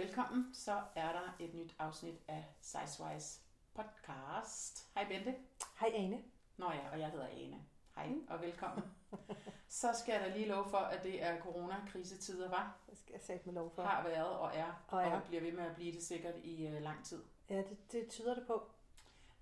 [0.00, 0.54] velkommen.
[0.54, 3.40] Så er der et nyt afsnit af Sizewise
[3.74, 4.90] podcast.
[4.94, 5.34] Hej Bente.
[5.80, 6.22] Hej Ane.
[6.56, 7.64] Nå ja, og jeg hedder Ane.
[7.94, 8.26] Hej mm.
[8.28, 8.84] og velkommen.
[9.68, 12.78] Så skal jeg da lige love for, at det er coronakrisetider, var.
[12.90, 13.82] Det skal jeg sætte med lov for.
[13.82, 15.10] Har været og er, Og er.
[15.10, 17.22] og bliver ved med at blive det sikkert i uh, lang tid.
[17.50, 18.70] Ja, det, det tyder det på.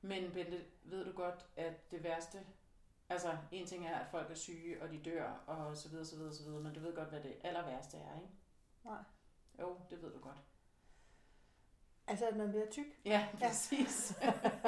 [0.00, 2.46] Men Bente, ved du godt, at det værste,
[3.08, 6.16] altså en ting er, at folk er syge, og de dør, og så videre, så
[6.16, 8.32] videre, så videre, men du ved godt, hvad det aller værste er, ikke?
[8.84, 9.02] Nej.
[9.60, 10.42] Jo, det ved du godt.
[12.08, 12.86] Altså, at man bliver tyk.
[13.04, 14.18] Ja, præcis.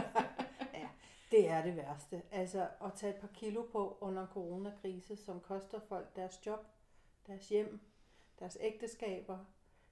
[0.75, 0.89] ja,
[1.31, 2.23] det er det værste.
[2.31, 6.67] Altså, at tage et par kilo på under en coronakrise, som koster folk deres job,
[7.27, 7.81] deres hjem,
[8.39, 9.39] deres ægteskaber.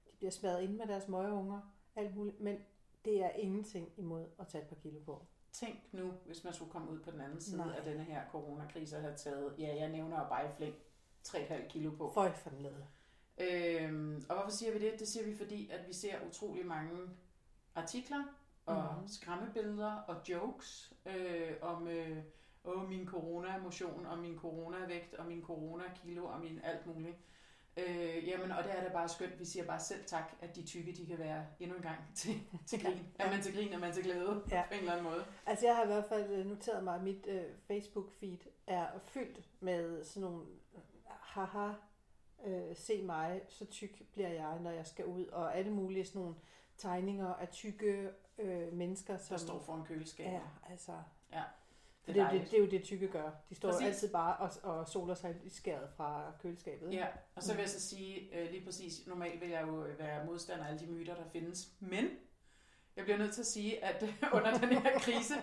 [0.05, 1.61] De bliver smadret ind med deres møgeunger,
[1.95, 2.39] alt muligt.
[2.39, 2.57] Men
[3.05, 5.25] det er ingenting imod at tage et par kilo på.
[5.51, 7.75] Tænk nu, hvis man skulle komme ud på den anden side Nej.
[7.77, 10.75] af denne her coronakrise og have taget, ja, jeg nævner bare i flæng,
[11.27, 12.11] 3,5 kilo på.
[12.13, 12.67] Føj for den.
[13.37, 14.99] Øhm, og hvorfor siger vi det?
[14.99, 16.97] Det siger vi, fordi at vi ser utrolig mange
[17.75, 18.23] artikler
[18.65, 19.07] og mm.
[19.07, 22.17] skræmmebilleder og jokes øh, om øh,
[22.65, 27.17] åh, min corona-motion og min corona-vægt og min corona-kilo og min alt muligt.
[27.77, 29.39] Øh, jamen, og det er da bare skønt.
[29.39, 32.41] Vi siger bare selv tak, at de tykke, de kan være endnu en gang til,
[32.65, 33.07] til grin.
[33.19, 33.25] Ja.
[33.25, 34.63] Er man til grin, er man til glæde Ja.
[34.67, 35.25] på en eller anden måde.
[35.45, 39.39] Altså, jeg har i hvert fald øh, noteret mig, at mit øh, Facebook-feed er fyldt
[39.59, 41.71] med sådan nogle øh, haha,
[42.45, 46.21] øh, se mig, så tyk bliver jeg, når jeg skal ud, og alle mulige sådan
[46.21, 46.35] nogle
[46.79, 50.31] tegninger af tykke øh, mennesker, som Der står foran køleskabet.
[50.33, 50.91] Ja, altså,
[51.31, 51.43] Ja,
[52.07, 52.51] det, det er det, dejligt.
[52.51, 53.31] det er jo det, tykke gør.
[53.49, 53.87] De står Præcis.
[53.87, 56.93] altid bare og, og soler sig i skæret fra køleskabet.
[56.93, 60.25] Ja, og så vil jeg så sige øh, lige præcis, normalt vil jeg jo være
[60.25, 62.05] modstander af alle de myter, der findes, men
[62.95, 65.33] jeg bliver nødt til at sige, at under den her krise,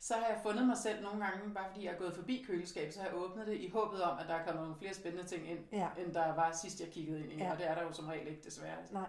[0.00, 2.94] så har jeg fundet mig selv nogle gange, bare fordi jeg er gået forbi køleskabet,
[2.94, 5.26] så har jeg åbnet det i håbet om, at der er kommet nogle flere spændende
[5.26, 5.88] ting ind, Ja.
[5.98, 7.52] end der var sidst, jeg kiggede ind i, Ja.
[7.52, 8.76] og det er der jo som regel ikke, desværre.
[8.90, 9.08] Nej,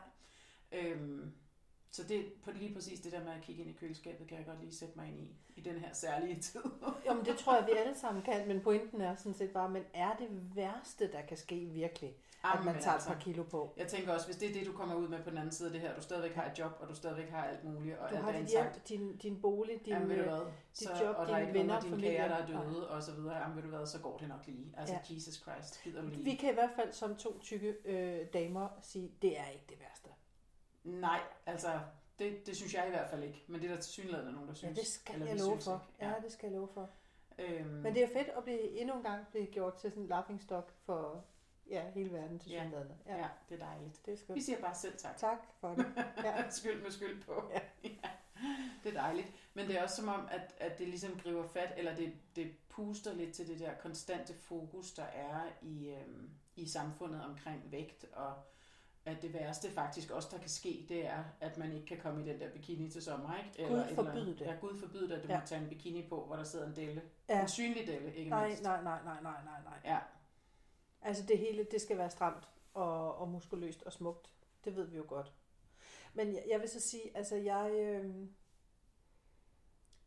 [0.71, 1.33] Øhm,
[1.97, 4.45] så det på lige præcis det der med at kigge ind i køleskabet, kan jeg
[4.45, 6.61] godt lige sætte mig ind i, i den her særlige tid.
[7.07, 9.69] jo, men det tror jeg, vi alle sammen kan, men pointen er sådan set bare,
[9.69, 12.09] men er det værste, der kan ske virkelig,
[12.43, 13.09] at Jamen, man tager altså.
[13.09, 13.73] et par kilo på?
[13.77, 15.67] Jeg tænker også, hvis det er det, du kommer ud med på den anden side
[15.69, 18.09] af det her, du stadigvæk har et job, og du stadigvæk har alt muligt, og
[18.09, 20.39] Du alt har dit hjem, din, din bolig, din, Jamen ved du hvad,
[20.79, 22.11] dit så, job, og er dine venner, dine familie.
[22.11, 23.37] kære, der er døde, og så videre.
[23.37, 24.73] Jamen ved du hvad, så går det nok lige.
[24.77, 25.15] Altså Ja.
[25.15, 26.23] Jesus Christ, gider du lige.
[26.23, 29.79] Vi kan i hvert fald som to tykke øh, damer sige, det er ikke det
[29.79, 30.06] værste.
[30.87, 31.79] Nej, altså,
[32.19, 33.43] det, det synes jeg i hvert fald ikke.
[33.47, 34.79] Men det er der til synligheden nogen, der Ja, synes.
[34.79, 35.83] det skal eller jeg vi love synes for.
[35.99, 36.05] ikke.
[36.13, 36.89] Ja, det skal jeg love for.
[37.39, 40.09] Øhm, Men det er fedt at blive endnu en gang blive gjort til sådan en
[40.09, 41.25] laughingstock for
[41.69, 42.61] ja, hele verden til Ja.
[42.63, 42.91] synligheden.
[43.05, 43.17] ja.
[43.17, 44.05] ja, det er dejligt.
[44.05, 44.43] Det er Vi skønt.
[44.43, 45.17] siger bare selv tak.
[45.17, 45.85] Tak for det.
[46.23, 46.49] Ja.
[46.59, 47.43] skyld med skyld på.
[47.53, 47.59] Ja.
[47.89, 48.09] ja.
[48.83, 49.27] Det er dejligt.
[49.53, 52.51] Men det er også som om, at, at det ligesom griber fat, eller det, det
[52.69, 58.05] puster lidt til det der konstante fokus, der er i, øhm, i samfundet omkring vægt,
[58.13, 58.33] og
[59.07, 62.25] at det værste faktisk også, der kan ske, det er, at man ikke kan komme
[62.25, 63.69] i den der bikini til sommer, ikke?
[63.73, 64.39] Gud eller forbyde andet.
[64.39, 64.45] det.
[64.45, 65.39] Ja, Gud forbyde det, at du Ja.
[65.39, 67.01] må tage en bikini på, hvor der sidder en delle.
[67.29, 67.41] Ja.
[67.41, 68.63] En synlig delle, ikke Nej, mindst.
[68.63, 69.79] nej, nej, nej, nej, nej, nej.
[69.93, 69.99] Ja,
[71.01, 74.29] Altså det hele, det skal være stramt og, og muskuløst og smukt.
[74.65, 75.31] Det ved vi jo godt.
[76.13, 77.71] Men jeg, jeg vil så sige, altså jeg...
[77.73, 78.15] Øh,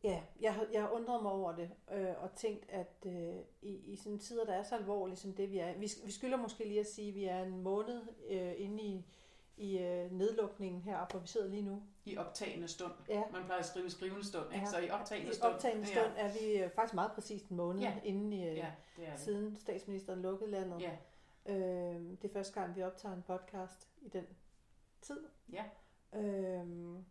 [0.05, 3.75] ja, jeg, har- jeg har undret mig over det øh, og tænkt, at øh, i,
[3.93, 5.78] i sådan tider, der er så alvorlige som det, vi er...
[5.78, 9.05] Vi, vi skylder måske lige at sige, at vi er en måned øh, inde i,
[9.56, 11.83] i øh, nedlukningen her, hvor vi sidder lige nu.
[12.05, 12.93] i optagende stund.
[13.09, 13.22] Ja.
[13.33, 14.65] Man plejer at skrive skrivende stund, ikke?
[14.65, 14.71] Ja.
[14.71, 15.53] Så i optagende I stund.
[15.55, 17.94] optagende stund er vi øh, faktisk meget præcist en måned Ja.
[18.05, 19.21] inden i, øh, Ja, det det.
[19.21, 20.81] siden statsministeren lukkede landet.
[20.81, 20.97] Ja,
[21.47, 21.56] Øh,
[22.22, 24.25] det er første gang, vi optager en podcast i den
[25.00, 25.21] tid.
[25.53, 25.65] ja.
[26.19, 27.05] Øhm,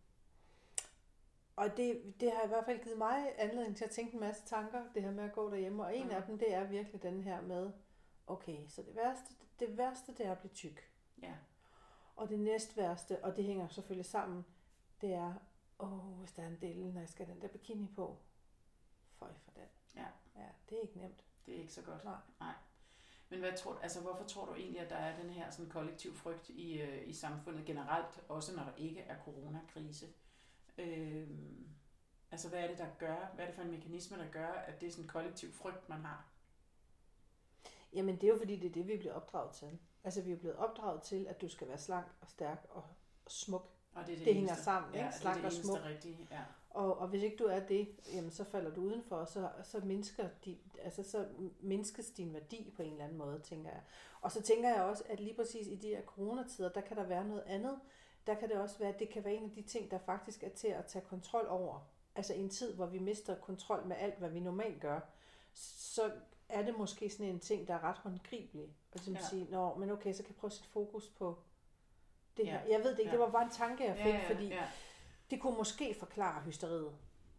[1.60, 4.46] og det, det har i hvert fald givet mig anledning til at tænke en masse
[4.46, 5.82] tanker, det her med at gå derhjemme.
[5.84, 6.14] Og en Mhm.
[6.14, 7.72] af dem, det er virkelig den her med,
[8.26, 10.90] okay, så det værste, det værste, det er at blive tyk.
[11.22, 11.34] Ja.
[12.16, 14.46] Og det næst værste, og det hænger selvfølgelig sammen,
[15.00, 15.34] det er,
[15.78, 18.16] åh, hvis der er en del, når jeg skal den der bikini på.
[19.18, 19.68] Føj for den.
[19.96, 20.06] Ja.
[20.36, 21.24] Ja, det er ikke nemt.
[21.46, 22.04] Det er ikke så godt.
[22.04, 22.16] Nej.
[22.40, 22.54] Nej.
[23.28, 26.14] Men hvad tror, altså, hvorfor tror du egentlig, at der er den her sådan, kollektiv
[26.14, 30.06] frygt i, øh, i samfundet generelt, også når der ikke er coronakrise?
[30.78, 31.66] Øhm,
[32.30, 34.80] altså, hvad er det, der gør, hvad er det for en mekanisme, der gør, at
[34.80, 36.24] det er sådan en kollektiv frygt, man har?
[37.92, 39.78] Jamen, det er jo fordi, det er det, vi er blevet opdraget til.
[40.04, 42.84] Altså, vi er blevet opdraget til, at du skal være slank og stærk og
[43.28, 43.70] smuk.
[43.94, 44.64] Og det er det, Det hænger eneste.
[44.64, 45.04] sammen, ikke?
[45.04, 45.78] Ja, det er Slank det og smuk.
[45.84, 46.28] rigtige.
[46.30, 46.40] Ja.
[46.70, 49.80] Og, og hvis ikke du er det, jamen så falder du udenfor, og så, så,
[49.80, 51.28] mindsker de, altså så
[51.60, 53.82] mindskes din værdi på en eller anden måde, tænker jeg.
[54.20, 57.02] Og så tænker jeg også, at lige præcis i de her coronatider, der kan der
[57.04, 57.80] være noget andet.
[58.26, 60.42] Der kan det også være, at det kan være en af de ting, der faktisk
[60.42, 61.80] er til at tage kontrol over.
[62.14, 65.00] Altså i en tid, hvor vi mister kontrol med alt, hvad vi normalt gør,
[65.54, 66.12] så
[66.48, 68.62] er det måske sådan en ting, der er ret håndgribelig.
[68.64, 69.20] Og ligesom Ja.
[69.20, 69.26] ja.
[69.28, 71.38] sige, Nå, men okay, så kan jeg prøve at sætte fokus på
[72.36, 72.50] det Ja.
[72.50, 72.60] her.
[72.68, 73.16] Jeg ved det ikke, Ja.
[73.16, 74.68] det var bare en tanke, jeg fik, ja, ja, fordi ja.
[75.30, 76.92] det kunne måske forklare hysteriet.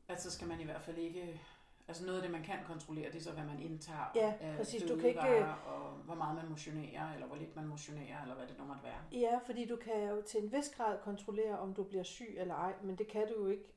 [0.07, 1.41] Altså skal man i hvert fald ikke...
[1.91, 4.57] Altså noget af det, man kan kontrollere, det er så, hvad man indtager Ja, af
[4.57, 4.83] præcis.
[4.83, 8.47] Du kan ikke- og hvor meget man motionerer, eller hvor lidt man motionerer, eller hvad
[8.47, 8.99] det nu måtte være.
[9.21, 12.55] Ja, fordi du kan jo til en vis grad kontrollere, om du bliver syg eller
[12.55, 13.73] ej, men det kan du jo ikke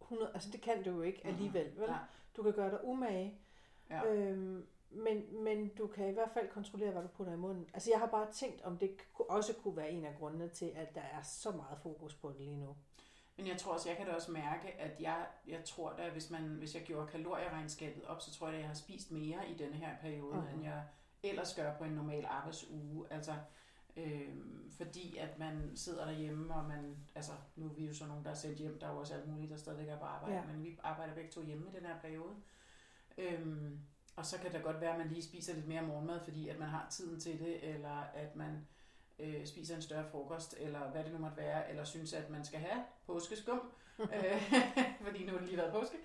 [0.00, 1.32] 100, altså det kan du jo ikke Mhm.
[1.32, 1.88] alligevel, vel?
[1.88, 1.98] Nej.
[2.36, 3.38] Du kan gøre dig umage,
[3.90, 4.04] Ja.
[4.06, 7.66] øhm, men, men du kan i hvert fald kontrollere, hvad du putter i munden.
[7.74, 8.90] Altså jeg har bare tænkt, om det
[9.28, 12.40] også kunne være en af grundene til, at der er så meget fokus på det
[12.40, 12.76] lige nu.
[13.38, 16.30] Men jeg tror også, jeg kan da også mærke, at jeg, jeg tror da, hvis,
[16.30, 19.54] man, hvis jeg gjorde kalorieregnskabet op, så tror jeg, at jeg har spist mere i
[19.54, 20.54] denne her periode, Mhm.
[20.54, 20.82] end jeg
[21.22, 23.06] ellers gør på en normal arbejdsuge.
[23.10, 23.34] Altså,
[23.96, 28.24] øhm, fordi at man sidder derhjemme, og man, altså nu er vi jo så nogen,
[28.24, 30.34] der er sendt hjem, der er jo også alt muligt, der stadigvæk er på arbejde,
[30.36, 30.44] Ja.
[30.46, 32.34] men vi arbejder begge to hjemme i den her periode.
[33.18, 33.78] Øhm,
[34.16, 36.58] og så kan det godt være, at man lige spiser lidt mere morgenmad, fordi at
[36.58, 38.66] man har tiden til det, eller at man
[39.18, 42.44] øh, spiser en større frokost, eller hvad det nu måtte være, eller synes, at man
[42.44, 43.60] skal have påskeskum,
[44.14, 44.52] øh,
[45.06, 45.96] fordi nu har det lige været påske,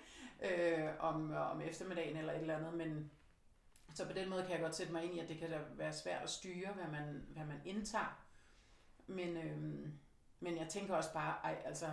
[0.42, 3.10] øh, om, om eftermiddagen eller et eller andet, men
[3.94, 5.60] så på den måde kan jeg godt sætte mig ind i, at det kan da
[5.76, 8.24] være svært at styre, hvad man, hvad man indtager.
[9.06, 9.98] Men, øhm,
[10.40, 11.86] men jeg tænker også bare, ej, altså,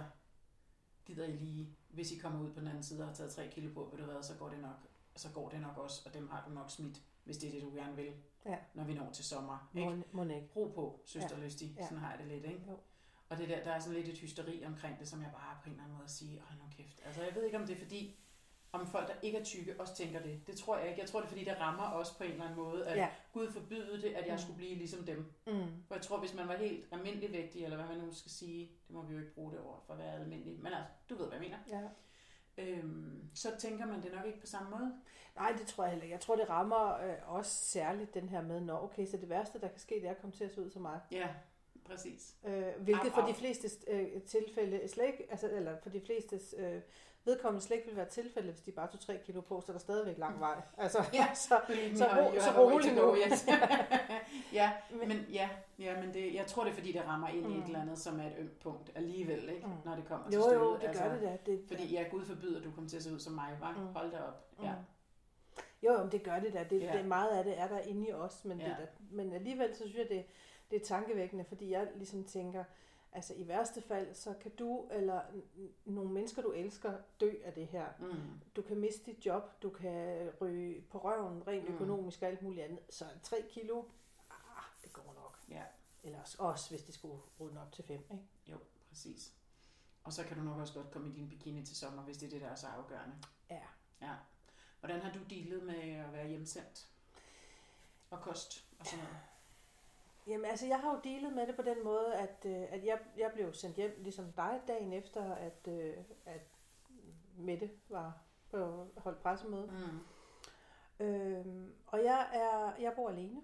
[1.05, 3.47] gider I lige, hvis I kommer ud på den anden side og har taget 3
[3.47, 6.13] kilo på, ved du hvad, så går det nok, så går det nok også, og
[6.13, 8.13] dem har du nok smidt, hvis det er det, du gerne vil,
[8.45, 8.57] Ja.
[8.73, 9.71] når vi når til sommer.
[9.75, 9.89] Ikke?
[9.89, 10.49] Må, må ikke.
[10.55, 11.37] Ro på, søster
[11.77, 11.83] ja.
[11.83, 12.63] Sådan har jeg det lidt, ikke?
[12.69, 12.77] Jo.
[13.29, 15.65] Og det der, der er sådan lidt et hysteri omkring det, som jeg bare på
[15.69, 17.01] en eller anden måde at sige, hold nu kæft.
[17.05, 18.17] Altså jeg ved ikke, om det er fordi,
[18.71, 20.47] om folk, der ikke er tykke, også tænker det.
[20.47, 21.01] Det tror jeg ikke.
[21.01, 23.09] Jeg tror, det er fordi, det rammer os på en eller anden måde, at Ja.
[23.33, 24.39] Gud forbyde det, at jeg Mm.
[24.41, 25.33] skulle blive ligesom dem.
[25.47, 25.83] Mm.
[25.87, 28.71] For jeg tror, hvis man var helt almindelig vægtig, eller hvad man nu skal sige,
[28.87, 31.15] det må vi jo ikke bruge det ord for at være almindelig, men altså, du
[31.15, 31.57] ved, hvad jeg mener.
[31.81, 31.87] Ja.
[32.57, 34.93] Øhm, så tænker man det nok ikke på samme måde.
[35.35, 36.13] Nej, det tror jeg heller ikke.
[36.13, 39.59] Jeg tror, det rammer øh, også særligt den her med, når okay, så det værste,
[39.61, 40.99] der kan ske, det er at komme til at se ud som mig.
[41.11, 41.27] Ja,
[41.85, 42.35] præcis.
[42.45, 43.27] Øh, hvilket Au, for au.
[43.27, 46.81] de fleste øh, tilfælde slet ikke, altså, eller for de fleste øh,
[47.25, 49.73] vedkommende slet ikke vil være tilfælde, hvis de bare tog 3 kilo på, så er
[49.73, 50.61] der stadigvæk lang vej.
[50.77, 51.55] Altså, Ja, så,
[51.95, 53.15] så, ro, så rolig nu.
[53.15, 53.45] yes.
[54.53, 54.71] ja,
[55.07, 57.51] Men- ja, ja, men det, jeg tror, det er, fordi det rammer ind mm.
[57.51, 57.59] i Mm.
[57.61, 59.65] et eller andet, som er et ømt punkt alligevel, ikke?
[59.67, 59.71] Mm.
[59.71, 59.77] Mm.
[59.85, 60.59] når det kommer til Jo, stykket.
[60.65, 61.37] jo, det gør det da.
[61.51, 63.71] Det, Fordi jeg Gud forbyder, at du kommer til at se ud som mig, var.
[63.71, 63.79] Mm.
[63.81, 63.87] Mm.
[63.95, 64.45] Hold da op.
[64.59, 64.63] Mm.
[64.65, 64.73] Ja.
[65.83, 66.65] Jo, jo, men det gør det da.
[66.69, 66.97] Det, Ja.
[66.97, 68.65] det, meget af det er der inde i os, men, Ja.
[68.65, 70.25] det er da, men alligevel så synes jeg, det,
[70.71, 72.63] det er tankevækkende, fordi jeg ligesom tænker,
[73.13, 75.21] altså i værste fald, så kan du eller
[75.85, 77.87] nogle mennesker, du elsker, dø af det her.
[77.99, 78.39] Mm.
[78.55, 81.75] Du kan miste dit job, du kan ryge på røven rent Mm.
[81.75, 82.79] økonomisk og alt muligt andet.
[82.89, 83.83] Så 3 kilo,
[84.29, 85.39] ah, det går nok.
[85.49, 85.63] Ja,
[86.03, 88.23] Ellers også, hvis det skulle runde op til 5, ikke?
[88.47, 88.57] jo,
[88.89, 89.33] præcis.
[90.03, 92.25] Og så kan du nok også godt komme i din bikini til sommer, hvis det
[92.25, 93.15] er det, der er så afgørende.
[93.49, 93.61] Ja.
[94.01, 94.13] Ja.
[94.79, 96.87] Hvordan har du dealet med at være hjemsendt?
[98.09, 99.17] Og kost og sådan noget?
[100.31, 102.99] Jamen altså, jeg har jo dealet med det på den måde, at, øh, at jeg,
[103.17, 105.93] jeg blev sendt hjem, ligesom dig, dagen efter, at, øh,
[106.25, 106.41] at
[107.37, 108.17] Mette var
[108.51, 109.65] på holdt pressemøde.
[109.71, 111.05] Mm.
[111.05, 113.41] Øhm, og jeg er jeg bor alene,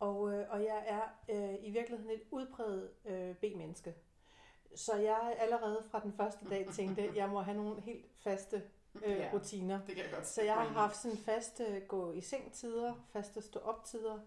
[0.00, 3.94] og, øh, og jeg er øh, i virkeligheden et udpræget øh, B-menneske.
[4.74, 8.62] Så jeg allerede fra den første dag tænkte, at jeg må have nogle helt faste
[9.04, 9.80] øh, Ja, rutiner.
[9.86, 13.42] det kan jeg godt Så jeg har haft sådan faste gå i seng tider, faste
[13.42, 14.18] stå op tider,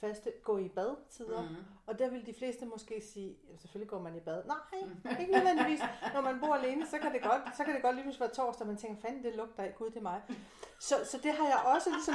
[0.00, 1.42] faste gå i bad tider.
[1.42, 1.56] Mm.
[1.86, 4.42] Og der vil de fleste måske sige, "Ja, selvfølgelig går man i bad.
[4.44, 5.80] Nej, ikke nødvendigvis.
[6.14, 8.34] Når man bor alene, så kan det godt, så kan det godt lige pludselig være
[8.34, 10.22] torsdag, og man tænker, fanden, det lugter ikke, gud, det er mig.
[10.80, 12.14] Så, så det har jeg også ligesom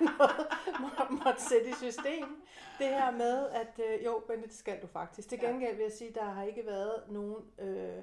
[0.00, 0.48] måde
[0.80, 2.42] må, måtte sætte i system.
[2.78, 5.28] Det her med, at øh, jo, Bente, det skal du faktisk.
[5.28, 8.02] Til gengæld vil jeg sige, der har ikke været nogen øh,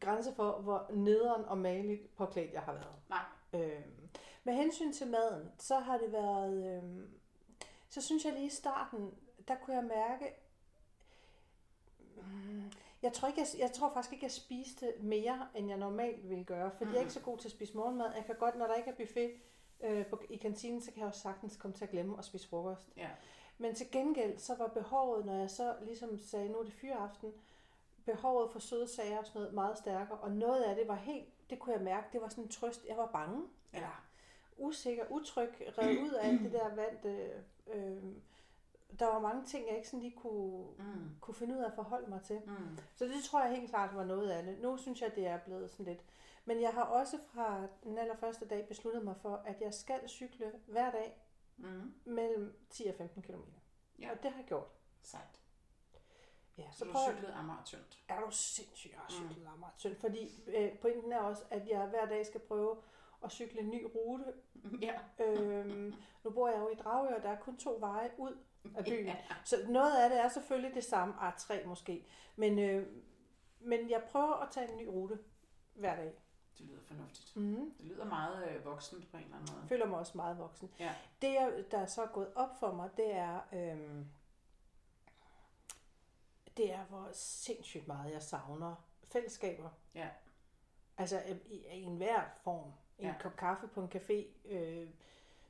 [0.00, 2.94] grænse for, hvor nederen og maligt påklædt jeg har været.
[3.08, 3.24] Nej.
[3.54, 4.08] Øhm,
[4.44, 6.76] med hensyn til maden, så har det været...
[6.76, 7.17] Øhm,
[7.88, 9.14] så synes jeg lige i starten,
[9.48, 10.34] der kunne jeg mærke...
[12.16, 16.28] Mm, Jeg tror, ikke, jeg, jeg tror faktisk ikke, jeg spiste mere, end jeg normalt
[16.28, 16.90] ville gøre, fordi mm.
[16.90, 18.12] jeg er ikke så god til at spise morgenmad.
[18.14, 19.32] Jeg kan godt, når der ikke er buffet
[19.80, 22.48] øh, på, i kantinen, så kan jeg jo sagtens komme til at glemme at spise
[22.48, 22.88] frokost.
[22.96, 23.08] Ja.
[23.58, 27.32] Men til gengæld, så var behovet, når jeg så ligesom sagde, nu er det fyreaften,
[28.04, 31.50] behovet for søde sager og sådan noget meget stærkere, og noget af det var helt,
[31.50, 32.86] det kunne jeg mærke, det var sådan en trøst.
[32.88, 33.42] Jeg var bange,
[33.72, 33.76] Ja.
[33.78, 34.04] eller
[34.58, 37.06] usikker, utryg, revet ud af alt det der vand.
[37.06, 38.02] Øh, øh,
[38.98, 41.10] der var mange ting, jeg ikke sådan lige kunne, Mm.
[41.20, 42.40] kunne finde ud af at forholde mig til.
[42.46, 42.78] Mm.
[42.96, 44.58] Så det tror jeg helt klart var noget af det.
[44.60, 46.04] Nu synes jeg, det er blevet sådan lidt.
[46.44, 50.52] Men jeg har også fra den allerførste dag besluttet mig for, at jeg skal cykle
[50.66, 51.24] hver dag
[51.56, 51.94] Mm.
[52.04, 53.40] mellem 10 og 15 km.
[54.00, 54.10] Ja.
[54.10, 54.66] Og det har jeg gjort.
[55.02, 55.40] Sejt.
[56.58, 57.98] Ja, Så så du jeg cyklede Amager tyndt.
[58.08, 59.28] er du sindssyg, jeg har Mm.
[59.28, 59.58] cyklet mm.
[59.60, 59.96] meget synd.
[59.96, 62.76] Fordi øh, pointen er også, at jeg hver dag skal prøve
[63.24, 64.24] at cykle en ny rute.
[64.82, 65.24] Ja.
[65.24, 65.94] Øhm,
[66.24, 68.38] nu bor jeg jo i Dragør, og der er kun to veje ud
[68.76, 69.16] af byen.
[69.44, 72.06] Så noget af det er selvfølgelig det samme, ah, tre måske.
[72.36, 72.86] Men, øh,
[73.60, 75.18] men jeg prøver at tage en ny rute
[75.74, 76.14] hver dag.
[76.58, 77.36] Det lyder fornuftigt.
[77.36, 77.74] Mm.
[77.78, 79.60] Det lyder meget øh, voksent på en eller anden måde.
[79.60, 80.70] Jeg føler mig også meget voksen.
[80.78, 80.94] Ja.
[81.22, 84.06] Det, der er så gået op for mig, det er, øhm,
[86.56, 88.74] det er, hvor sindssygt meget jeg savner
[89.12, 89.70] fællesskaber.
[89.94, 90.08] Ja.
[90.98, 92.72] Altså øh, i, i enhver form.
[92.98, 93.08] En Ja.
[93.08, 93.14] ja.
[93.20, 94.88] kop kaffe på en café øh,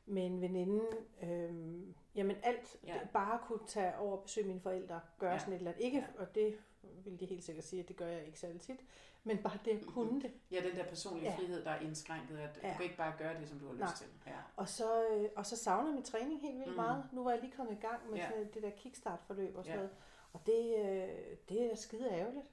[0.06, 0.84] med en veninde.
[1.22, 1.80] Øh,
[2.14, 2.76] jamen alt.
[2.86, 2.94] Ja.
[2.94, 3.00] Ja.
[3.12, 5.00] Bare kunne tage over og besøge mine forældre.
[5.18, 5.34] Gøre Ja.
[5.34, 5.38] ja.
[5.40, 5.84] sådan et eller andet.
[5.84, 6.04] Ikke, Ja.
[6.16, 6.22] ja.
[6.22, 6.58] og det
[7.04, 8.80] vil de helt sikkert sige, at det gør jeg ikke særlig tit.
[9.24, 10.32] Men bare det at kunne det.
[10.50, 11.36] Ja, den der personlige Ja.
[11.36, 12.66] frihed, der er indskrænket, at ja.
[12.66, 12.72] Ja.
[12.72, 13.94] du kan ikke bare gøre det, som du har lyst Nej.
[13.96, 14.06] til.
[14.26, 14.32] Ja.
[14.56, 16.76] Og så, øh, og så savner jeg min træning helt vildt Mm.
[16.76, 17.04] meget.
[17.12, 18.24] Nu var jeg lige kommet i gang med Ja.
[18.24, 18.30] ja.
[18.30, 19.82] sådan det der kickstart-forløb og sådan Ja.
[19.82, 19.88] ja.
[19.88, 19.96] noget.
[20.32, 22.50] Og det, øh, det er skide ærgerligt.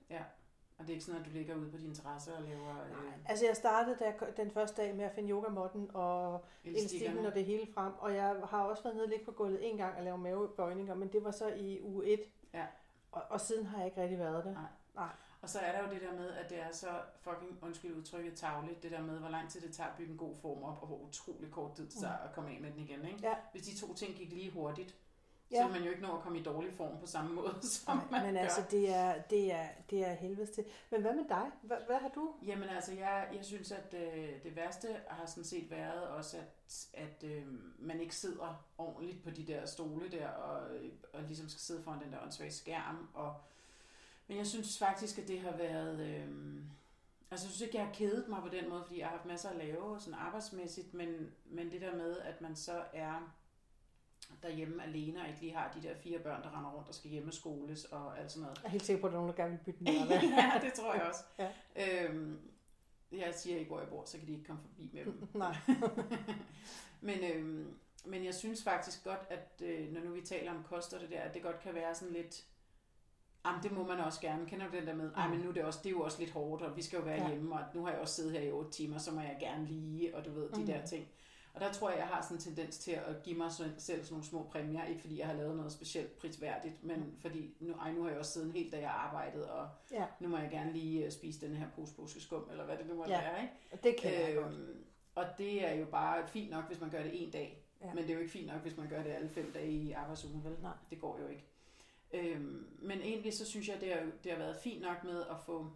[0.77, 3.29] Og det er ikke sådan, at du ligger ude på din terrasse og laver øh,
[3.29, 7.27] Altså jeg startede der, den første dag med at finde yogamotten og elastikkerne.
[7.27, 7.93] og det hele frem.
[7.97, 10.95] Og jeg har også været nede og ligge på gulvet en gang og lave mavebøjninger,
[10.95, 12.19] men det var så i uge 1.
[12.53, 12.65] Ja.
[13.11, 14.53] Og, og siden har jeg ikke rigtig været det.
[14.53, 14.63] Nej.
[14.95, 15.09] Nej.
[15.41, 16.87] Og så er der jo det der med, at det er så
[17.21, 20.17] fucking, undskyld udtrykket, tavligt, det der med, hvor lang tid det tager at bygge en
[20.17, 22.79] god form op, og hvor utrolig kort tid det tager at komme af med den
[22.79, 23.05] igen.
[23.05, 23.19] Ikke?
[23.23, 23.33] Ja.
[23.51, 24.95] Hvis de to ting gik lige hurtigt,
[25.55, 25.63] Ja.
[25.63, 28.05] så man jo ikke nå at komme i dårlig form på samme måde, som man
[28.11, 28.41] Nej, men gør.
[28.41, 30.65] altså det er, det er, det er helvedes til.
[30.91, 31.51] Men hvad med dig?
[31.61, 32.33] Hvad, hvad har du?
[32.45, 36.87] Jamen altså, jeg, jeg synes, at øh, det værste har sådan set været også, at,
[36.93, 37.43] at øh,
[37.79, 40.67] man ikke sidder ordentligt på de der stole der, og,
[41.13, 43.09] og ligesom skal sidde foran den der åndssvage skærm.
[43.13, 43.35] Og,
[44.27, 45.99] men jeg synes faktisk, at det har været...
[45.99, 46.27] Øh,
[47.31, 49.25] altså, jeg synes ikke, jeg har kedet mig på den måde, fordi jeg har haft
[49.25, 53.33] masser at lave sådan arbejdsmæssigt, men, men det der med, at man så er
[54.43, 57.09] derhjemme alene, og ikke lige har de der fire børn, der render rundt og skal
[57.11, 58.57] hjemmeskoles og alt sådan noget.
[58.57, 59.91] Jeg er helt sikker på, at der er nogen, der gerne vil bytte med
[60.39, 61.23] ja, det tror jeg også.
[61.39, 61.49] Ja.
[62.05, 62.39] Øhm,
[63.11, 65.27] jeg siger ikke, hvor jeg bor, så kan de ikke komme forbi med dem.
[65.43, 65.55] Nej.
[67.07, 67.73] men, øhm,
[68.05, 71.09] men jeg synes faktisk godt, at øh, når nu vi taler om kost og det
[71.09, 72.45] der, at det godt kan være sådan lidt...
[73.45, 74.45] Jamen, det må man også gerne.
[74.45, 76.19] Kender du den der med, ej, men nu er det, også, det er jo også
[76.19, 77.23] lidt hårdt, og vi skal jo være ja.
[77.23, 77.29] Ja.
[77.29, 79.65] hjemme, og nu har jeg også siddet her i otte timer, så må jeg gerne
[79.65, 80.65] lige, og du ved, de Mm.
[80.65, 81.07] der ting.
[81.55, 84.05] Og der tror jeg, jeg har sådan en tendens til at give mig selv sådan
[84.11, 87.17] nogle små præmier, ikke fordi jeg har lavet noget specielt prisværdigt, men Mm.
[87.21, 90.05] fordi nu, ej, nu har jeg også siddet en hel dag og arbejdet, og Ja.
[90.19, 92.95] nu må jeg gerne lige øh, spise den her pose påskeskum, eller hvad det nu
[92.95, 93.53] måtte Ja, være, ikke?
[93.71, 94.53] Og det kan jeg godt.
[94.53, 94.85] Øhm,
[95.15, 97.61] og det er jo bare fint nok, hvis man gør det en dag.
[97.81, 97.87] Ja.
[97.87, 97.93] Ja.
[97.93, 99.91] Men det er jo ikke fint nok, hvis man gør det alle fem dage i
[99.91, 100.57] arbejdsugen, vel?
[100.61, 100.73] Nej.
[100.89, 101.45] Det går jo ikke.
[102.13, 105.35] Øhm, men egentlig så synes jeg, det har, det har været fint nok med at
[105.45, 105.71] få,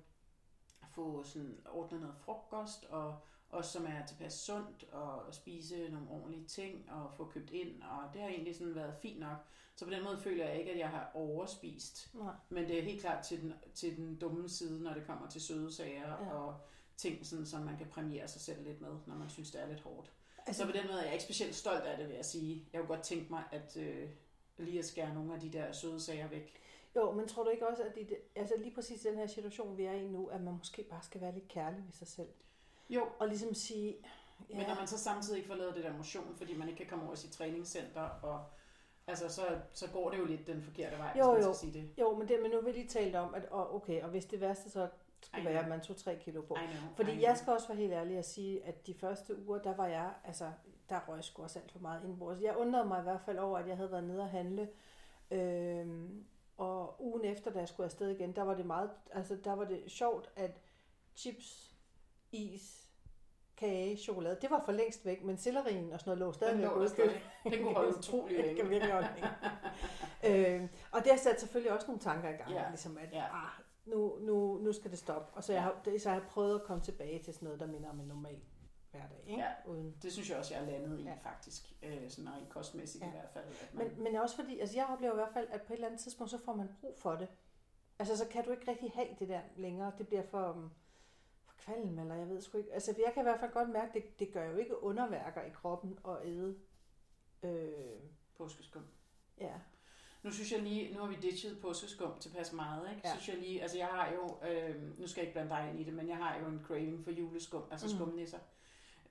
[0.91, 3.15] få sådan ordnet noget frokost, og
[3.50, 7.84] også som er tilpas sundt, og at spise nogle ordentlige ting, og få købt ind,
[7.84, 9.38] og det har egentlig sådan været fint nok.
[9.75, 12.10] Så på den måde føler jeg ikke, at jeg har overspist.
[12.13, 12.34] Nej.
[12.50, 15.41] Men det er helt klart til den, til den dumme side, når det kommer til
[15.41, 16.34] søde sager, ja.
[16.34, 16.56] Og
[16.98, 19.68] ting, sådan, som man kan præmiere sig selv lidt med, når man synes, det er
[19.68, 20.12] lidt hårdt.
[20.48, 22.65] Altså, Så på den måde er jeg ikke specielt stolt af det, vil jeg sige.
[22.74, 24.10] Jeg kunne godt tænke mig, at øh,
[24.58, 26.53] lige at skære nogle af de der søde sager væk.
[26.96, 29.84] Jo, men tror du ikke også, at det, altså lige præcis den her situation, vi
[29.84, 32.29] er i nu, at man måske bare skal være lidt kærlig ved sig selv?
[32.89, 33.96] Jo, Og ligesom sige,
[34.50, 34.58] ja.
[34.58, 36.88] men når man så samtidig ikke får lavet det der motion, fordi man ikke kan
[36.88, 38.46] komme over i sit træningscenter, og
[39.08, 39.41] altså, så,
[39.74, 41.53] så går det jo lidt den forkerte vej, Jo, hvis man jo.
[41.53, 41.89] skal sige det.
[42.00, 44.25] Jo, men, det, men nu har vi lige talt om, at og okay, og hvis
[44.25, 44.89] det værste så
[45.22, 46.53] skulle være, at man tog 3 kilo på.
[46.53, 49.75] Know, Fordi jeg skal også være helt ærlig at sige, at de første uger, der
[49.75, 50.51] var jeg, altså,
[50.89, 52.41] der røg sgu også alt for meget indenbords.
[52.41, 54.69] Jeg undrede mig i hvert fald over, at jeg havde været nede og handle,
[55.31, 56.25] øhm,
[56.58, 59.63] og ugen efter, da jeg skulle afsted igen, der var det meget, altså der var
[59.65, 60.51] det sjovt, at
[61.15, 61.68] chips,
[62.31, 62.89] is,
[63.57, 66.65] kage, chokolade, det var for længst væk, men sellerien og sådan noget lå den stadigvæk
[66.65, 67.21] lå stadig.
[67.43, 68.62] Den kunne holde utrolig Det længe.
[68.62, 70.55] kan virkelig holde længe.
[70.57, 73.24] øhm, og det har sat selvfølgelig også nogle tanker i gang, Ja, ligesom at ja.
[73.25, 73.50] ah,
[73.86, 75.38] nu, nu, nu skal det stoppe.
[75.38, 77.67] Og så, jeg har, så har jeg prøvet at komme tilbage til sådan noget, der
[77.67, 78.39] minder om en normal
[78.91, 79.24] hverdag.
[79.27, 79.41] Ikke?
[79.41, 79.50] Ja.
[79.67, 79.95] Uden.
[80.01, 81.13] Det synes jeg også, jeg er landet i, Ja.
[81.24, 81.74] faktisk.
[81.83, 83.07] Øh, sådan rent kostmæssigt Ja.
[83.07, 83.45] i hvert fald.
[83.62, 85.75] At man, Men, men også fordi, altså jeg oplever i hvert fald, at på et
[85.77, 87.27] eller andet tidspunkt, så får man brug for det.
[88.00, 89.91] Altså så kan du ikke rigtig have det der længere.
[89.98, 90.71] Det bliver for, um, for
[91.65, 92.73] kvalm, eller jeg ved sgu ikke.
[92.73, 95.49] Altså jeg kan i hvert fald godt mærke, det, det gør jo ikke underværker i
[95.49, 96.55] kroppen at æde.
[97.43, 97.99] Øh,
[98.37, 98.83] påskeskum.
[99.41, 99.53] ja.
[100.23, 103.01] Nu synes jeg lige, nu har vi ditchet påskeskum tilpas meget, ikke?
[103.07, 103.11] Ja.
[103.11, 105.79] Synes jeg lige, altså jeg har jo, øh, nu skal jeg ikke blande dig ind
[105.79, 107.93] i det, men jeg har jo en craving for juleskum, altså mm.
[107.93, 108.39] skumnisser.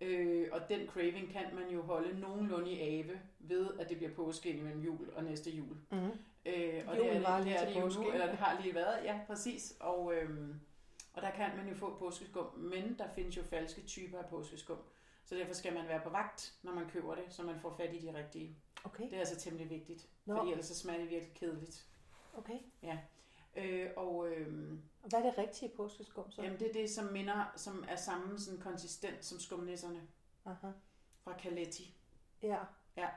[0.00, 4.12] Øh, og den craving kan man jo holde nogenlunde i ave ved, at det bliver
[4.12, 5.76] påske ind imellem jul og næste jul.
[5.90, 6.10] Mm-hmm.
[6.46, 8.74] Øh, og Julen det er, det, det er det jo nu, eller det har lige
[8.74, 9.76] været, ja præcis.
[9.80, 10.60] Og, øhm,
[11.18, 14.78] og der kan man jo få påskeskum, men der findes jo falske typer af påskeskum.
[15.24, 17.94] Så derfor skal man være på vagt, når man køber det, så man får fat
[17.94, 18.56] i de rigtige.
[18.84, 19.04] Okay.
[19.04, 20.36] Det er altså temmelig vigtigt, Nå.
[20.36, 21.86] fordi ellers så smager det virkelig kedeligt.
[22.34, 22.58] okay.
[23.56, 26.42] Øh, og øhm, Og hvad er det rigtige påskeskum så?
[26.42, 30.02] jamen, det er det, som minder, som er samme sådan konsistent som skumnisserne
[30.44, 30.70] Aha.
[31.24, 31.96] fra Caletti.
[32.42, 33.08] Ja.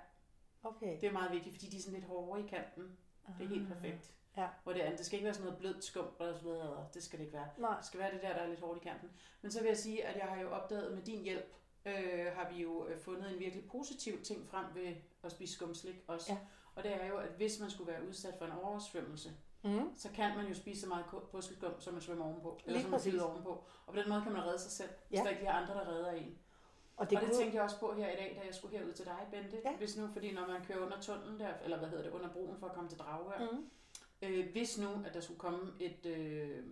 [0.63, 1.01] Okay.
[1.01, 2.97] Det er meget vigtigt, fordi de er sådan lidt hårdere i kanten.
[3.37, 4.13] Det er helt perfekt.
[4.37, 4.47] Ja.
[4.63, 6.87] Hvor det andet, det skal ikke være sådan noget blødt skum, og så videre.
[6.93, 7.47] Det skal det ikke være.
[7.57, 7.77] Nej.
[7.77, 9.09] Det skal være det der, der er lidt hårdt i kanten.
[9.41, 11.53] Men så vil jeg sige, at jeg har jo opdaget med din hjælp,
[11.85, 15.95] øh, har vi jo øh, fundet en virkelig positiv ting frem ved at spise skumslik
[16.07, 16.31] også.
[16.33, 16.37] Ja.
[16.75, 19.31] Og det er jo, at hvis man skulle være udsat for en oversvømmelse,
[19.63, 19.89] Mm.
[19.95, 22.59] så kan man jo spise så meget påskeskum, som man svømmer ovenpå.
[22.65, 23.63] Eller Lige som man flyder ovenpå.
[23.85, 25.23] Og på den måde kan man redde sig selv, hvis Ja.
[25.23, 26.37] der ikke er andre, der redder en.
[26.97, 28.55] Og Det det, og det kunne, tænkte jeg også på her i dag, da jeg
[28.55, 29.57] skulle herud til dig, Bente.
[29.65, 29.75] Ja.
[29.77, 32.57] Hvis nu, fordi når man kører under tunnelen der, eller hvad hedder det, under broen
[32.57, 33.69] for at komme til Dragør, mm.
[34.21, 36.63] Øh, hvis nu, at der skulle komme et, øh,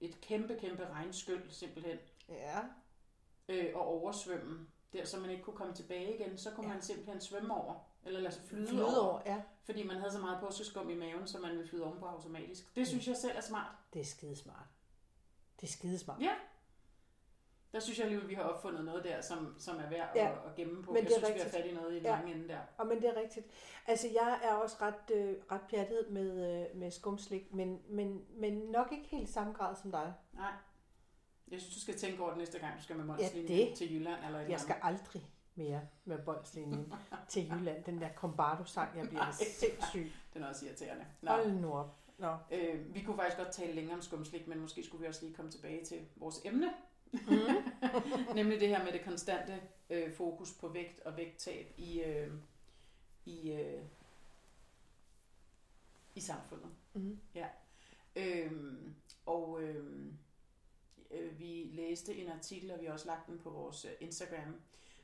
[0.00, 1.98] et kæmpe, kæmpe regnskyld simpelthen,
[2.28, 2.60] Ja.
[3.48, 6.72] øh, og oversvømme, der, så man ikke kunne komme tilbage igen, så kunne Ja.
[6.72, 7.74] man simpelthen svømme over,
[8.04, 9.42] eller lade sig flyde, Flyde over, over, ja.
[9.64, 12.76] fordi man havde så meget påskeskum i maven, så man ville flyde ovenpå automatisk.
[12.76, 13.72] Det synes jeg selv er smart.
[13.92, 14.66] Det er skidesmart.
[15.60, 16.20] Det er skidesmart.
[16.20, 16.34] Ja.
[17.72, 20.26] Der synes jeg alligevel, vi har opfundet noget der, som, som er værd Ja.
[20.30, 20.92] at, at gemme på.
[20.92, 21.54] Men jeg det er synes, vi rigtigt.
[21.54, 22.10] har fat i noget i den Ja.
[22.10, 22.58] lange ende der.
[22.78, 23.46] Og men det er rigtigt.
[23.86, 26.30] Altså, jeg er også ret, øh, ret pjattet med,
[26.70, 30.14] øh, med skumslik, men, men, men nok ikke helt samme grad som dig.
[30.34, 30.52] Nej.
[31.50, 33.76] Jeg synes, du skal tænke over det næste gang, du skal med Ja, Molslinjen det.
[33.76, 34.24] til Jylland.
[34.26, 34.88] Eller Jeg skal andet.
[34.98, 36.92] aldrig mere med boldslinjen
[37.28, 37.84] til Jylland.
[37.84, 40.12] Den der Combardo-sang, jeg bliver sindssyg.
[40.34, 41.04] Den er også irriterende.
[41.22, 41.30] Nå.
[41.30, 41.94] Hold nu op.
[42.18, 42.36] Nå.
[42.50, 45.34] Øh, vi kunne faktisk godt tale længere om skumslik, men måske skulle vi også lige
[45.34, 46.70] komme tilbage til vores emne.
[47.12, 48.34] Mm.
[48.36, 49.60] Nemlig det her med det konstante
[49.90, 52.32] øh, fokus på vægt og vægttab i, øh,
[53.24, 53.82] i, øh,
[56.14, 56.70] i samfundet.
[56.94, 57.18] Mm.
[58.16, 58.94] Øhm,
[59.26, 60.18] og øhm,
[61.10, 64.60] øh, vi læste en artikel, og vi har også lagt den på vores øh, Instagram,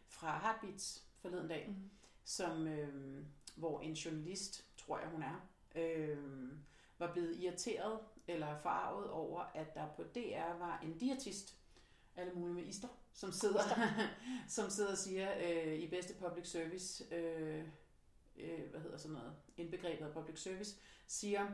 [0.08, 1.90] fra Heartbeats forleden dag, Mm.
[2.24, 6.58] som, øhm, hvor en journalist, tror jeg hun er, øhm,
[6.98, 11.58] var blevet irriteret eller forarvet over, at der på DR var en diætist,
[12.16, 13.62] alle mulige med ister, som sidder,
[14.48, 17.64] som sidder og siger øh, i bedste public service, øh,
[18.36, 21.46] øh, hvad hedder sådan noget, indbegrebet af public service, siger,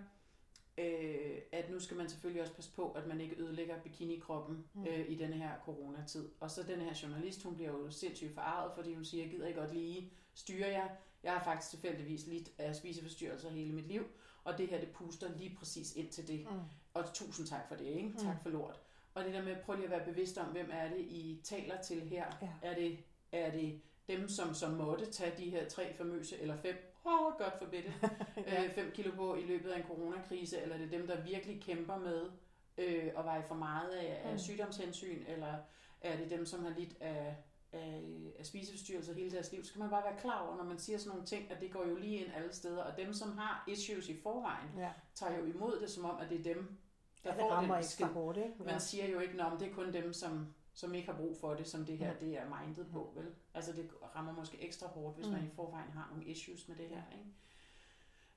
[0.78, 4.86] øh, at nu skal man selvfølgelig også passe på, at man ikke ødelægger bikinikroppen Mm.
[4.86, 6.28] øh, i denne her coronatid.
[6.40, 9.52] Og så den her journalist, hun bliver jo sindssygt forarvet, fordi hun siger, gider I
[9.52, 10.88] godt lige styre jer.
[11.23, 14.04] Jeg har faktisk tilfældigvis lidt af spiseforstyrrelser hele mit liv,
[14.44, 16.46] og det her, det puster lige præcis ind til det.
[16.50, 16.58] Mm.
[16.94, 18.08] Og tusind tak for det, ikke?
[18.08, 18.16] Mm.
[18.16, 18.80] Tak for lort.
[19.14, 21.82] Og det der med, prøv lige at være bevidst om, hvem er det, I taler
[21.82, 22.25] til her?
[22.42, 22.49] Ja.
[22.62, 22.99] Er, det,
[23.32, 27.32] er det dem, som, som måtte tage de her tre famøse, eller fem, åh, oh,
[27.38, 27.92] godt for bedte,
[28.36, 28.64] Ja.
[28.64, 31.62] øh, fem kilo på i løbet af en coronakrise, eller er det dem, der virkelig
[31.62, 32.30] kæmper med
[32.78, 34.38] øh, at veje for meget af, af Mm.
[34.38, 35.54] sygdomshensyn, eller
[36.00, 37.36] er det dem, som har lidt af,
[37.73, 38.02] af,
[38.38, 40.99] af spiseforstyrrelser hele deres liv, så skal man bare være klar over, når man siger
[40.99, 43.64] sådan nogle ting, at det går jo lige ind alle steder, og dem, som har
[43.68, 44.90] issues i forvejen, Ja.
[45.14, 46.78] tager jo imod det, som om, at det er dem,
[47.25, 48.15] der ja, det rammer ekstra besked.
[48.15, 48.52] hårdt, ikke?
[48.59, 48.65] Ja.
[48.65, 51.54] Man siger jo ikke, at det er kun dem, som, som ikke har brug for
[51.54, 52.19] det, som det her Mm.
[52.19, 53.35] det er mindet på, vel?
[53.54, 55.33] Altså det rammer måske ekstra hårdt, hvis Mm.
[55.33, 57.30] man i forvejen har nogle issues med det her, ikke?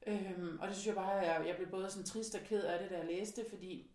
[0.08, 2.80] Øhm, og det synes jeg bare, jeg, jeg blev både sådan trist og ked af
[2.80, 3.90] det, da jeg læste, fordi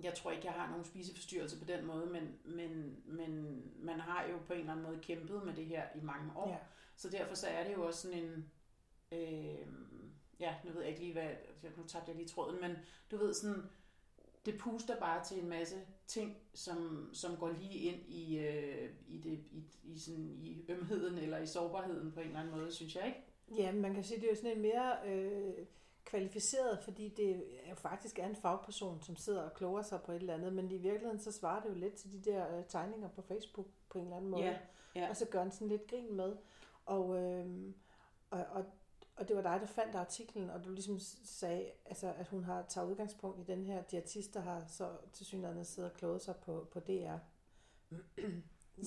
[0.00, 4.26] jeg tror ikke, jeg har nogen spiseforstyrrelse på den måde, men, men, men man har
[4.26, 6.48] jo på en eller anden måde kæmpet med det her i mange år.
[6.50, 6.56] Ja.
[6.96, 8.50] Så derfor så er det jo også sådan en...
[9.12, 9.66] Øh,
[10.40, 11.28] ja, nu ved jeg ikke lige, hvad...
[11.76, 12.76] Nu tabte jeg lige tråden, men
[13.10, 13.62] du ved sådan...
[14.46, 19.18] Det puster bare til en masse ting, som, som går lige ind i, øh, i,
[19.18, 22.96] det, i, i, sådan, i ømheden eller i sårbarheden på en eller anden måde, synes
[22.96, 23.22] jeg ikke.
[23.62, 25.66] Ja, man kan sige, det er jo sådan en mere øh,
[26.04, 27.30] kvalificeret, fordi det
[27.64, 30.52] er jo faktisk er en fagperson, som sidder og kloger sig på et eller andet,
[30.52, 33.66] men i virkeligheden så svarer det jo lidt til de der øh, tegninger på Facebook
[33.88, 34.44] på en eller anden måde.
[34.44, 34.58] Ja,
[34.94, 35.08] ja.
[35.08, 36.36] Og så gør han sådan lidt grin med.
[36.86, 37.46] Og, øh,
[38.30, 38.64] og, og,
[39.16, 42.62] og det var dig, der fandt artiklen, og du ligesom sagde, altså, at hun har
[42.62, 46.36] taget udgangspunkt i den her diætist, der har så til synligheden siddet og kloget sig
[46.36, 47.16] på, på DR.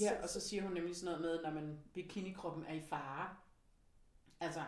[0.02, 3.36] Ja, og så siger hun nemlig sådan noget med, når man bikinikroppen er i fare.
[4.40, 4.62] Altså,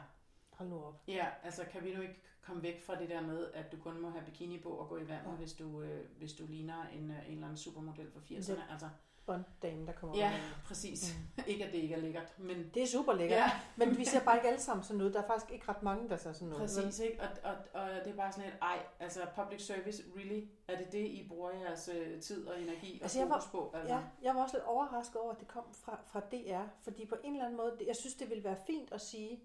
[0.52, 1.04] Hold nu op.
[1.08, 4.02] Ja, altså kan vi nu ikke komme væk fra det der med, at du kun
[4.02, 5.36] må have bikini på og gå i vandet, Ja.
[5.36, 8.52] hvis, du, øh, hvis du ligner en, øh, en eller anden supermodel fra 80'erne.
[8.56, 8.90] Det- Altså,
[9.26, 10.40] Bonddame, der kommer ja, med.
[10.66, 11.16] præcis.
[11.38, 11.44] Mm.
[11.52, 13.52] ikke at det ikke er lækkert, men Det er super lækkert, ja,
[13.86, 15.12] men vi ser bare ikke alle sammen sådan ud.
[15.12, 16.60] Der er faktisk ikke ret mange, der ser sådan ud.
[16.60, 17.00] præcis.
[17.00, 17.22] Ikke?
[17.22, 20.46] Og, og, og det er bare sådan et, ej, altså public service, really?
[20.68, 23.52] Er det det, I bruger jeres øh, tid og energi og Altså, jeg var- fokus
[23.52, 23.72] på?
[23.78, 23.94] Altså?
[23.94, 27.16] Ja, jeg var også lidt overrasket over, at det kom fra, fra DR, fordi på
[27.24, 29.40] en eller anden måde, jeg synes, det ville være fint at sige,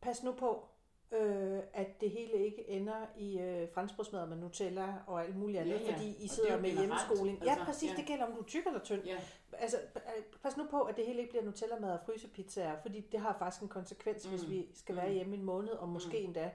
[0.00, 0.68] pas nu på,
[1.12, 5.74] øh, at det hele ikke ender i øh, franskbrødsmad med Nutella og alt muligt andet,
[5.74, 5.92] Ja, ja.
[5.92, 7.42] fordi I er sidder med hjemmeskoling.
[7.44, 7.96] Ja, altså, præcis, ja.
[7.96, 9.04] det gælder om du er tyk eller tynd.
[9.04, 9.16] Ja,
[9.52, 13.20] Altså, øh, pas nu på, at det hele ikke bliver Nutella-mad og frysepizzaer, fordi det
[13.20, 14.30] har faktisk en konsekvens, mm.
[14.30, 15.14] hvis vi skal være Mm.
[15.14, 16.24] hjemme i en måned, og måske Mm.
[16.24, 16.50] endda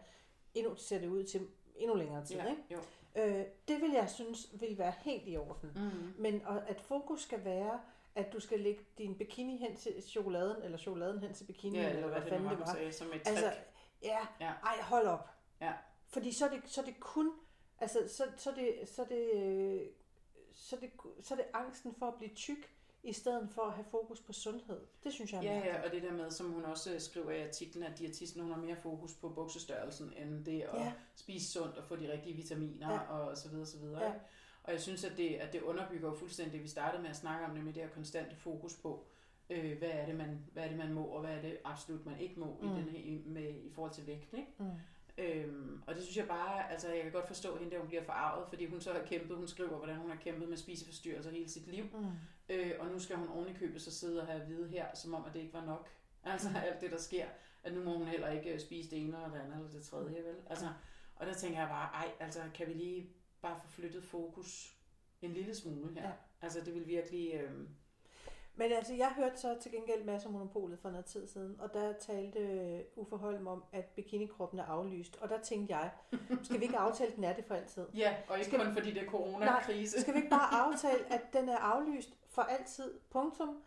[0.53, 2.35] endnu ser det ud til endnu længere tid.
[2.35, 2.61] ja, Ikke?
[2.71, 2.77] jo.
[3.15, 5.69] Øh, det vil jeg synes vil være helt i orden.
[5.75, 6.13] Mm.
[6.21, 7.79] Men og at fokus skal være,
[8.15, 11.89] at du skal lægge din bikini hen til chokoladen, eller chokoladen hen til bikini, Ja,
[11.89, 12.73] eller hvad det fanden det var.
[12.73, 13.57] Sagde, som et Altså, trick.
[14.03, 14.51] Ja, Ja.
[14.63, 15.29] ej, hold op.
[15.61, 15.73] Ja.
[16.07, 17.31] Fordi så er det, så er det kun,
[17.79, 19.81] altså, så, så, er det, så, er det, øh,
[20.53, 22.69] så, er det, så er det angsten for at blive tyk,
[23.05, 24.81] i stedet for at have fokus på sundhed.
[25.03, 25.75] Det synes jeg er Ja, mærkeligt.
[25.75, 28.51] ja, og det der med, som hun også øh, skriver i artiklen, at diætisten hun
[28.51, 30.93] har mere fokus på buksestørrelsen, end det at Ja.
[31.15, 32.99] spise sundt og få de rigtige vitaminer Ja.
[32.99, 34.03] og så videre, så videre.
[34.03, 34.13] Ja.
[34.63, 37.45] Og jeg synes, at det, at det underbygger jo fuldstændig, vi startede med at snakke
[37.45, 39.05] om det med det her konstante fokus på,
[39.49, 42.05] øh, hvad, er det, man, hvad er det, man må, og hvad er det absolut,
[42.05, 42.67] man ikke må Mm.
[42.67, 44.33] i, den her, med, i forhold til vægt.
[44.33, 44.47] Ikke?
[44.59, 44.65] Mm.
[45.17, 48.03] Øhm, og det synes jeg bare, altså jeg kan godt forstå hende, der hun bliver
[48.03, 51.49] forarvet, fordi hun så har kæmpet, hun skriver, hvordan hun har kæmpet med spiseforstyrrelser hele
[51.49, 51.83] sit liv.
[51.93, 52.05] Mm.
[52.49, 54.85] Øh, og nu skal hun oven i købet så sidde og have at vide her,
[54.95, 55.89] som om at det ikke var nok.
[56.23, 56.55] Altså Mm.
[56.55, 57.25] alt det, der sker,
[57.63, 59.83] at nu må hun heller ikke øh, spise det ene eller det andet eller det
[59.83, 60.35] tredje, vel?
[60.49, 60.65] Altså,
[61.15, 63.09] og der tænker jeg bare, ej, altså kan vi lige
[63.41, 64.77] bare få flyttet fokus
[65.21, 66.07] en lille smule her?
[66.07, 66.11] Ja.
[66.41, 67.33] Altså det vil virkelig...
[67.33, 67.51] Øh,
[68.55, 71.73] Men altså, jeg hørte så til gengæld masser af monopolet for noget tid siden, og
[71.73, 75.17] der talte øh, Uffe Holm om, at bikinikroppen er aflyst.
[75.21, 75.91] Og der tænkte jeg,
[76.43, 77.85] skal vi ikke aftale, at den er det for altid?
[77.93, 80.01] ja, og ikke Skal- kun fordi det er coronakrise.
[80.01, 82.99] Skal vi ikke bare aftale, at den er aflyst for altid?
[83.09, 83.57] Punktum.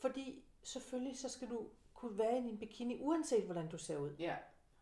[0.00, 4.10] Fordi selvfølgelig så skal du kunne være i din bikini, uanset hvordan du ser ud.
[4.18, 4.34] Ja,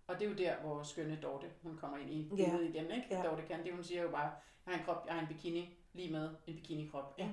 [0.06, 2.34] og det er jo der, hvor skønne Dorte, hun kommer ind i Ja.
[2.36, 3.06] billedet igen, ikke?
[3.10, 3.22] Ja.
[3.22, 4.30] Dorte kan det, hun siger jo bare,
[4.66, 7.14] jeg har en krop, jeg har en bikini, lige med en bikinikrop.
[7.18, 7.28] Ja.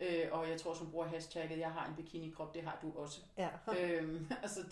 [0.00, 3.20] Øh, og jeg tror, som bruger hashtagget, jeg har en bikinikrop, det har du også.
[3.38, 3.48] Ja.
[3.78, 4.70] øhm, altså det,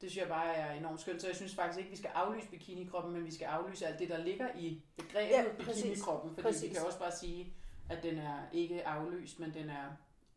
[0.00, 2.48] det synes jeg bare er enormt skønt, så jeg synes faktisk ikke, vi skal aflyse
[2.48, 5.82] bikinikroppen, men vi skal aflyse alt det, der ligger i begrebet Ja, præcis.
[5.82, 6.62] bikinikroppen, fordi Præcis.
[6.70, 7.52] vi kan også bare sige,
[7.90, 9.86] at den er ikke aflyst, men den er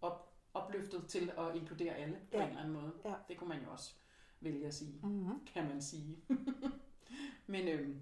[0.01, 2.43] op, opløftet til at inkludere alle på Ja.
[2.43, 2.91] en eller anden måde.
[3.05, 3.13] Ja.
[3.27, 3.91] Det kunne man jo også
[4.41, 5.47] vælge at sige Mm-hmm.
[5.53, 6.17] kan man sige.
[7.47, 8.01] men, øhm,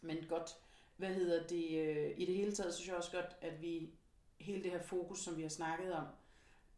[0.00, 0.56] men godt,
[0.96, 3.90] hvad hedder det, øh, i det hele taget synes jeg også godt, at vi,
[4.40, 6.04] hele det her fokus, som vi har snakket om,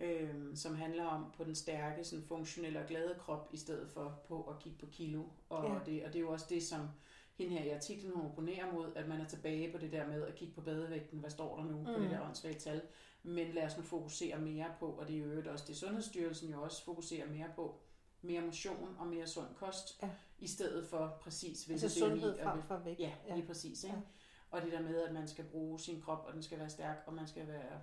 [0.01, 4.21] øhm, som handler om på den stærke, sådan funktionelle og glade krop, i stedet for
[4.29, 5.25] på at kigge på kilo.
[5.49, 5.79] Og, Ja.
[5.87, 6.89] det, og det er jo også det, som
[7.35, 10.23] hende her i artiklen hun opponerer mod, at man er tilbage på det der med
[10.27, 11.85] at kigge på badevægten, hvad står der nu mm.
[11.85, 12.01] på Mm.
[12.03, 12.83] det der åndssvage tal.
[13.23, 16.51] Men lad os nu fokusere mere på, og det er jo øvrigt også det Sundhedsstyrelsen
[16.51, 17.81] jo også fokuserer mere på,
[18.23, 20.11] mere motion og mere sund kost, Ja.
[20.39, 23.01] i stedet for præcis Altså sundhed frem for vægt.
[23.01, 23.85] Ja, lige præcis.
[23.85, 23.97] Ikke?
[23.97, 24.03] Ja.
[24.53, 26.97] Og det der med, at man skal bruge sin krop, og den skal være stærk,
[27.07, 27.81] og man skal være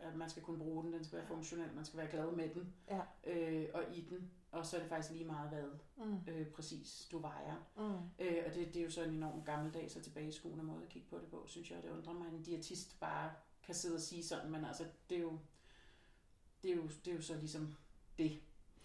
[0.00, 2.48] at man skal kunne bruge den, den skal være funktionel, man skal være glad med
[2.54, 3.00] den, Ja.
[3.26, 5.64] øh, og i den, og så er det faktisk lige meget, hvad
[5.96, 6.18] Mm.
[6.28, 7.54] øh, præcis du vejer.
[7.76, 8.24] Mm.
[8.26, 11.08] Øh, og det, det er jo så en enorm gammeldags og tilbageskuende måde at kigge
[11.08, 11.82] på det på, synes jeg.
[11.82, 15.16] Det undrer mig, at en diætist bare kan sidde og sige sådan, men altså, det
[15.18, 15.38] er jo,
[16.62, 17.76] det er jo, det er jo så ligesom
[18.18, 18.40] det,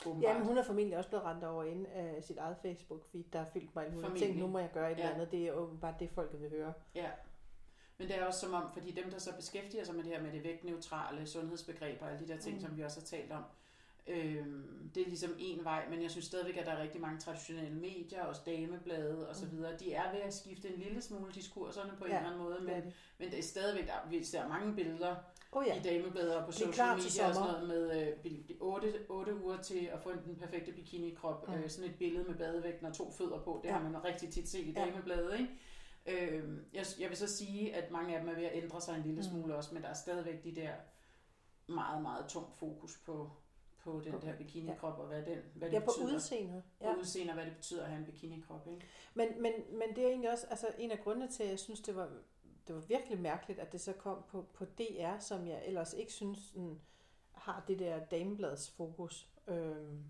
[0.08, 0.32] åbenbart.
[0.34, 3.40] Ja, men hun er formentlig også blevet rendt over ind af sit eget Facebook-feed, der
[3.40, 3.86] har fyldt mig.
[3.86, 4.36] Tænkt, Formentlig.
[4.36, 5.02] nu må jeg gøre et Ja.
[5.04, 5.32] eller andet.
[5.32, 6.74] Det er åbenbart det, folket vil høre.
[6.96, 7.10] Ja.
[7.98, 10.22] Men det er også som om, fordi dem, der så beskæftiger sig med det her
[10.22, 12.62] med det vægtneutrale sundhedsbegreber og alle de der ting, mm.
[12.62, 13.44] som vi også har talt om,
[14.08, 17.20] øhm, det er ligesom en vej, men jeg synes stadigvæk, at der er rigtig mange
[17.20, 19.52] traditionelle medier, også dameblade og så Mm.
[19.52, 19.78] videre.
[19.78, 22.60] De er ved at skifte en lille smule diskurserne på en Ja, eller anden måde,
[22.62, 22.94] men, det.
[23.18, 25.16] men det er stadigvæk, der, vi ser mange billeder
[25.54, 25.80] Oh, ja.
[25.80, 29.58] i dameblader og på social media og sådan noget med øh, vi- otte, otte uger
[29.62, 31.48] til at få den perfekte bikinikrop.
[31.48, 31.54] Mm.
[31.54, 33.74] Øh, sådan et billede med badevægten og to fødder på, det Ja.
[33.76, 33.82] ja.
[33.82, 34.86] har man rigtig tit set i Ja.
[34.86, 36.26] damebladet, ikke?
[36.36, 38.96] Øh, jeg, jeg vil så sige, at mange af dem er ved at ændre sig
[38.98, 39.24] en lille Mm.
[39.30, 40.72] smule også, men der er stadigvæk de der
[41.68, 43.30] meget, meget tungt fokus på,
[43.84, 44.28] på den Okay.
[44.28, 46.16] der bikinikrop, og hvad, den, hvad det Ja, på betyder.
[46.16, 46.64] udseendet.
[46.80, 46.96] På Ja.
[47.00, 48.86] udseende, og hvad det betyder at have en bikinikrop, ikke?
[49.14, 51.82] Men, men, men det er egentlig også altså, en af grundene til, at jeg synes,
[51.82, 52.10] det var,
[52.68, 56.14] det var virkelig mærkeligt, at det så kom på, på DR, som jeg ellers ikke
[56.14, 56.82] synes sådan,
[57.32, 59.30] har det der dameblads fokus.
[59.48, 60.04] Øhm,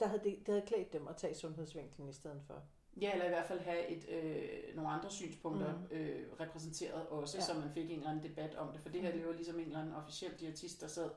[0.00, 2.62] der havde det, det havde klædt dem at tage sundhedsvinklen i stedet for.
[3.00, 5.86] Ja, eller i hvert fald have et, øh, nogle andre synspunkter Mm.
[5.96, 7.42] øh, repræsenteret også, Ja.
[7.42, 7.46] ja.
[7.46, 8.80] så man fik en eller anden debat om det.
[8.80, 9.18] For det her, Mm.
[9.18, 11.10] det var ligesom en eller anden officiel diætist, der sad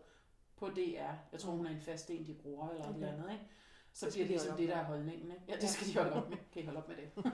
[0.57, 1.13] på DR.
[1.31, 2.91] Jeg tror, hun er en fast en, de bruger, eller okay.
[2.91, 3.45] et eller andet, ikke?
[3.93, 5.43] Så Det bliver det ligesom det, der er holdningen, ikke?
[5.47, 6.37] Ja, det skal de holde op med.
[6.53, 7.09] Kan I holde op med det?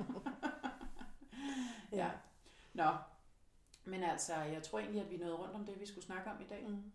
[1.91, 2.10] Ja.
[2.73, 2.89] Nå,
[3.86, 6.41] men altså, jeg tror egentlig, at vi nåede rundt om det, vi skulle snakke om
[6.41, 6.65] i dag.
[6.67, 6.91] Mm.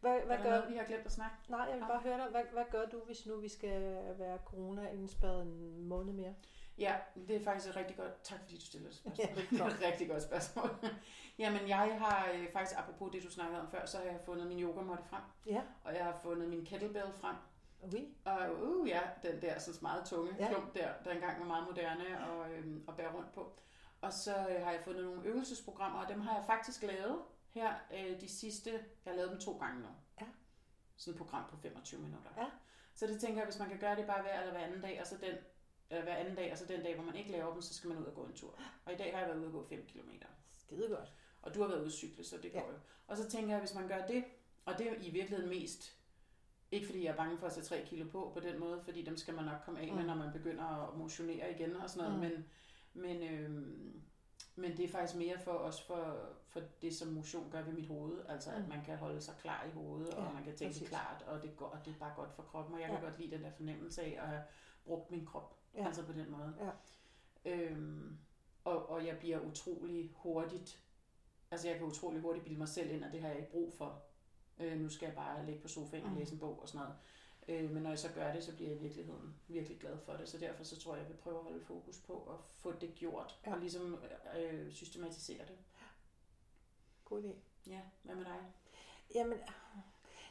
[0.00, 1.36] Hvad, hvad gør, noget, vi har glemt at snakke?
[1.48, 3.82] nej, jeg vil bare høre dig, hvad, hvad gør du, hvis nu vi skal
[4.18, 6.34] være corona-indspærret en måned mere?
[6.78, 6.96] Ja,
[7.28, 8.22] det er faktisk et rigtig godt...
[8.22, 9.26] Tak fordi du stiller et spørgsmål.
[9.28, 10.70] Ja, det er et rigtig godt spørgsmål.
[11.38, 14.46] Jamen, jeg har øh, faktisk, apropos det, du snakkede om før, så har jeg fundet
[14.46, 17.36] min yogamåtte frem, Ja, og jeg har fundet min kettlebell frem.
[17.92, 18.14] oui.
[18.24, 20.44] Og uh, ja, den der sådan meget tunge Ja.
[20.44, 20.50] ja.
[20.52, 23.58] klump der, der engang var meget moderne og, øhm, at bære rundt på.
[24.00, 27.18] Og så øh, har jeg fundet nogle øvelsesprogrammer, og dem har jeg faktisk lavet
[27.50, 28.70] her øh, de sidste...
[29.04, 29.88] Jeg har lavet dem to gange nu.
[30.20, 30.26] Ja.
[30.96, 32.30] Sådan et program på 25 minutter.
[32.36, 32.46] Ja.
[32.94, 35.00] Så det tænker jeg, hvis man kan gøre det bare hver eller hver anden dag,
[35.00, 35.34] og så den,
[35.94, 37.88] eller hver anden dag, og så den dag, hvor man ikke laver dem, så skal
[37.88, 38.58] man ud og gå en tur.
[38.84, 40.10] Og i dag har jeg været ude og gå 5 km.
[40.52, 41.12] Skide godt.
[41.42, 42.60] Og du har været ude at cykle, så det Ja.
[42.60, 42.78] går jo.
[43.06, 44.24] Og så tænker jeg, hvis man gør det,
[44.64, 45.96] og det er i virkeligheden mest,
[46.70, 49.02] ikke fordi jeg er bange for at tage 3 kilo på på den måde, fordi
[49.04, 50.06] dem skal man nok komme af med, Mm.
[50.06, 52.44] når man begynder at motionere igen og sådan noget, Mm.
[52.94, 54.02] men, men, øhm,
[54.56, 57.86] men det er faktisk mere for også for, for det, som motion gør ved mit
[57.86, 58.68] hoved, altså at Mm.
[58.68, 60.88] man kan holde sig klar i hovedet, og Ja, man kan tænke præcis.
[60.88, 63.04] klart, og det, går, og det er bare godt for kroppen, og jeg kan Ja.
[63.04, 64.40] godt lide den der fornemmelse af at
[64.84, 65.86] brugt min krop, Ja.
[65.86, 66.54] altså på den måde.
[66.60, 66.70] Ja.
[67.50, 68.18] Øhm,
[68.64, 70.80] og, og jeg bliver utrolig hurtigt,
[71.50, 73.72] altså jeg kan utrolig hurtigt bilde mig selv ind, at det har jeg ikke brug
[73.72, 74.02] for.
[74.58, 76.16] Øh, nu skal jeg bare ligge på sofaen og Mm.
[76.18, 76.96] læse en bog og sådan noget.
[77.48, 80.12] Øh, men når jeg så gør det, så bliver jeg i virkeligheden virkelig glad for
[80.12, 80.28] det.
[80.28, 82.94] Så derfor så tror jeg, jeg vil prøve at holde fokus på at få det
[82.94, 83.52] gjort, Ja.
[83.54, 83.98] og ligesom
[84.36, 85.58] øh, systematisere det.
[87.04, 87.34] God idé.
[87.70, 88.52] Ja, hvad med dig?
[89.14, 89.38] Jamen,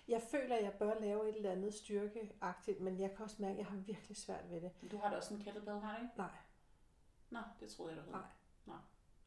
[0.08, 3.52] jeg føler, at jeg bør lave et eller andet styrkeagtigt, men jeg kan også mærke,
[3.54, 4.72] at jeg har virkelig svært ved det.
[4.92, 6.18] Du har da også en kettlebell, har du ikke?
[6.18, 6.30] Nej,
[7.30, 8.26] Nå, det troede jeg, du havde.
[8.66, 8.78] Nej.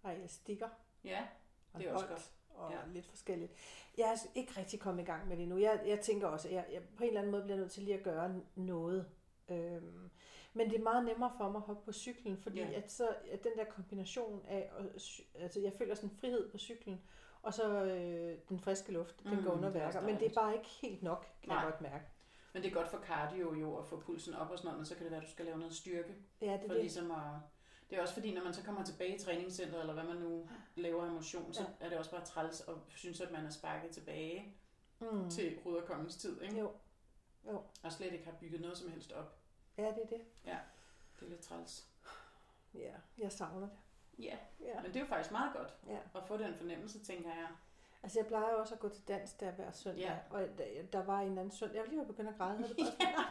[0.04, 0.68] nej, jeg stikker.
[1.04, 1.26] Ja,
[1.72, 2.32] og Det er også godt.
[2.50, 2.78] Og Ja.
[2.86, 3.52] lidt forskelligt.
[3.98, 5.58] Jeg er ikke rigtig kommet i gang med det nu.
[5.58, 7.82] Jeg, jeg tænker også, at jeg, jeg på en eller anden måde bliver nødt til
[7.82, 9.10] lige at gøre noget.
[9.48, 10.10] Øhm,
[10.54, 12.72] men det er meget nemmere for mig at hoppe på cyklen, fordi Ja.
[12.72, 16.50] at så, at den der kombination af, at cy- altså jeg føler sådan en frihed
[16.50, 17.02] på cyklen,
[17.46, 20.00] og så øh, den friske luft, den Mm, går under er værker.
[20.00, 21.56] Men det er bare ikke helt nok, kan Nej.
[21.58, 22.04] jeg godt mærke.
[22.52, 24.86] Men det er godt for cardio jo at få pulsen op og sådan noget, men
[24.86, 26.14] så kan det være, at du skal lave noget styrke.
[26.40, 26.80] Ja, det For er det.
[26.80, 27.18] ligesom at,
[27.90, 30.48] det er også fordi, når man så kommer tilbage i træningscenteret, eller hvad man nu
[30.76, 31.86] laver af motion, så Ja.
[31.86, 34.56] er det også bare træls og synes, at man er sparket tilbage
[35.00, 35.30] Mm.
[35.30, 36.58] til Ruderkongens tid, ikke?
[36.60, 36.72] Jo.
[37.50, 37.62] Jo.
[37.82, 39.38] Og slet ikke har bygget noget som helst op.
[39.78, 40.20] Ja, det er det.
[41.20, 41.86] Det er lidt træls.
[42.74, 43.70] Ja, jeg savner det.
[44.18, 44.74] Ja, Ja.
[44.82, 45.98] men det er jo faktisk meget godt Ja.
[46.14, 47.46] at få den fornemmelse, tænker jeg.
[48.02, 50.16] Altså, jeg plejer også at gå til dans der hver søndag, Ja.
[50.30, 50.42] og
[50.92, 53.26] der, var en anden søndag, jeg var lige begynde at græde, og det bare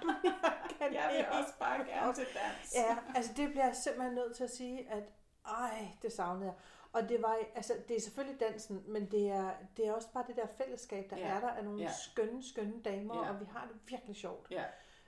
[0.69, 2.75] sådan, jeg vil også bare gerne til dans.
[2.75, 5.03] Ja, altså det bliver jeg simpelthen nødt til at sige, at
[5.45, 6.53] ej, det savnede jeg.
[6.93, 10.23] Og det var, altså det er selvfølgelig dansen, men det er, det er også bare
[10.27, 11.27] det der fællesskab, der Ja.
[11.27, 11.91] er der af nogle Ja.
[11.91, 13.29] skønne, skønne damer, Ja.
[13.33, 14.51] og vi har det virkelig sjovt.
[14.51, 14.63] Ja.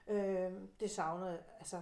[0.08, 1.82] Øh, det savnede altså.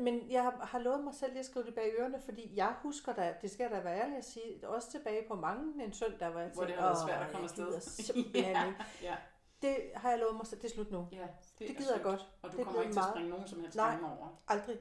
[0.00, 3.12] Men, jeg har, lovet mig selv lige at skrive det bag ørerne, fordi jeg husker
[3.12, 6.40] da, det skal da være ærlig at sige, også tilbage på mange en søndag, hvor
[6.40, 8.66] jeg Hvor det har været "Åh, svært at komme afsted." Ja.
[8.66, 8.84] ikke.
[9.02, 9.16] Ja,
[9.62, 11.08] Det har jeg lovet mig selv, det er slut nu.
[11.12, 11.26] ja.
[11.58, 12.30] Det, er gider jeg godt.
[12.42, 13.98] Og du Det er kommer ikke til at springe nogen som helst Nej.
[14.02, 14.42] over.
[14.48, 14.78] Aldrig.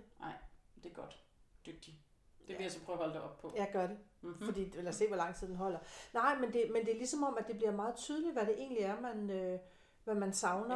[0.83, 1.23] Det er godt.
[1.65, 1.99] Dygtig.
[2.47, 3.53] Det vil jeg så prøve at holde dig op på.
[3.55, 3.97] Jeg gør det.
[4.21, 4.45] Mm-hmm.
[4.45, 5.79] Fordi, lad os se, hvor lang tid den holder.
[6.13, 8.53] Nej, men det, men det er ligesom om, at det bliver meget tydeligt, hvad det
[8.57, 9.59] egentlig er, man, øh,
[10.03, 10.75] hvad man savner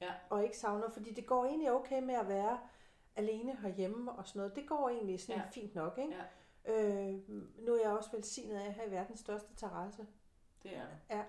[0.00, 0.06] Ja.
[0.06, 0.12] Ja.
[0.30, 0.90] og ikke savner.
[0.90, 2.58] Fordi det går egentlig okay med at være
[3.16, 4.56] alene herhjemme og sådan noget.
[4.56, 5.42] Det går egentlig sådan Ja.
[5.42, 5.48] ja.
[5.50, 6.14] fint nok, ikke?
[6.66, 7.04] Ja.
[7.08, 7.14] Øh,
[7.66, 10.06] nu er jeg også velsignet af at have verdens største terrasse.
[10.62, 11.24] Det er det.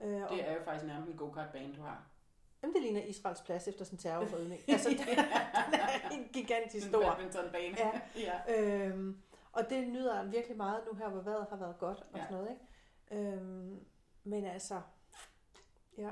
[0.00, 2.06] Øh, og, Det er jo faktisk nærmest en go-kart-bane, du har.
[2.62, 4.60] jamen, det ligner Israels plads efter sådan en terrorforødning.
[4.68, 7.02] altså, den, den er en gigantisk En stor.
[7.02, 7.76] badmintonbane.
[7.78, 8.00] Ja.
[8.48, 8.62] ja.
[8.88, 9.22] Øhm,
[9.52, 12.22] og det nyder jeg virkelig meget nu her, hvor vejret har været godt og Ja.
[12.22, 13.26] sådan noget, ikke?
[13.32, 13.84] Øhm,
[14.24, 14.80] men altså,
[15.98, 16.10] ja,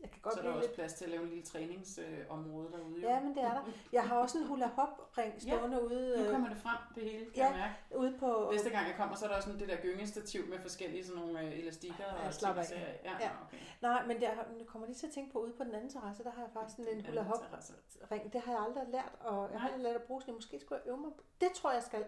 [0.00, 0.74] jeg kan godt Så er der også lidt...
[0.74, 3.00] plads til at lave en lille træningsområde derude.
[3.02, 3.08] Jo.
[3.08, 3.62] Ja, men det er der.
[3.92, 7.02] Jeg har også en hula hop ring stående ude, Nu øh, kommer det frem, det
[7.02, 7.44] hele, kan Ja.
[7.46, 7.98] jeg mærke.
[7.98, 8.48] ude på...
[8.52, 11.22] Næste gang jeg kommer, så er der også sådan det der gyngestativ med forskellige sådan
[11.22, 12.04] nogle øh, elastikker.
[12.22, 13.00] Ja, og slap ting af.
[13.04, 13.30] Ja, Ja.
[13.46, 13.58] okay.
[13.80, 16.24] Nej, men der, nu kommer lige til at tænke på, ude på den anden terrasse,
[16.24, 17.44] der har jeg faktisk sådan en hula hop
[18.12, 18.32] ring.
[18.32, 19.74] Det har jeg aldrig lært, og jeg har Nej.
[19.74, 20.34] aldrig lært at bruge sådan.
[20.34, 21.10] Måske skulle jeg øve mig.
[21.40, 22.04] Det tror jeg, jeg skal.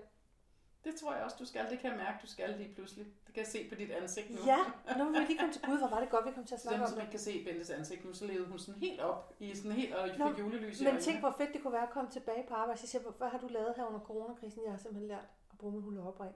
[0.85, 1.71] Det tror jeg også, du skal.
[1.71, 3.07] Det kan jeg mærke, du skal lige pludselig.
[3.27, 4.37] Det kan jeg se på dit ansigt nu.
[4.47, 4.59] Ja,
[4.99, 6.61] nu vil vi lige komme til Gud, hvor var det godt, vi kom til at
[6.61, 7.03] Så dem, snakke om som det.
[7.03, 9.95] ikke kan se Bentes ansigt nu, så levede hun sådan helt op i sådan helt
[9.95, 12.55] og Nå, fik julelys Men tænk, hvor fedt det kunne være at komme tilbage på
[12.55, 12.81] arbejde.
[12.81, 14.63] Så siger jeg, hvad har du lavet her under coronakrisen?
[14.65, 16.35] Jeg har simpelthen lært at bruge min hop ring.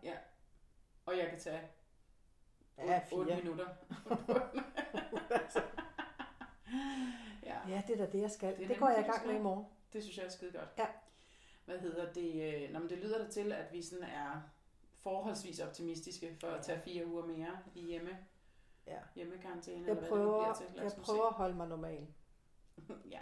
[1.06, 1.60] Og jeg kan tage
[2.78, 3.42] Ja, 8 fire.
[3.42, 3.66] minutter.
[7.46, 8.58] ja, Ja, det er da det, jeg skal.
[8.58, 9.64] Det Det, går jeg i gang med i morgen.
[9.92, 10.68] det synes jeg er skide godt.
[10.78, 10.86] Ja.
[11.64, 12.64] Hvad hedder det?
[12.64, 14.40] øh, Nå, men det lyder da til, at vi sådan er
[14.96, 18.18] forholdsvis optimistiske for at tage fire uger mere i hjemme,
[18.86, 18.98] Ja.
[19.14, 19.76] hjemmekarantæne.
[19.86, 20.66] Jeg eller hvad det prøver, til.
[20.76, 22.06] Jeg prøver at holde mig normal.
[23.10, 23.20] ja,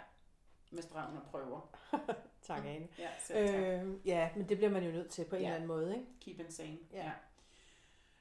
[0.69, 1.69] med strømmen og prøver.
[2.41, 2.87] Tak, Ane.
[2.99, 3.59] Ja, selv tak.
[3.59, 5.47] Øh, ja, men det bliver man jo nødt til på en Ja.
[5.47, 6.07] eller anden måde, ikke?
[6.19, 6.77] Keep insane.
[6.91, 7.03] Ja.
[7.05, 7.11] Ja.